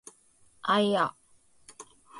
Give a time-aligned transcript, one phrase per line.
[0.63, 1.13] あいあ